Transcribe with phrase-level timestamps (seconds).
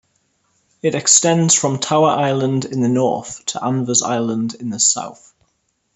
[0.81, 5.35] It extends from Tower Island in the north to Anvers Island in the south.